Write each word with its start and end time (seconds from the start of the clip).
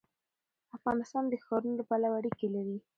افغانستان 0.77 1.23
د 1.29 1.33
ښارونو 1.43 1.75
له 1.79 1.83
پلوه 1.89 2.17
اړیکې 2.19 2.47
لري. 2.55 2.77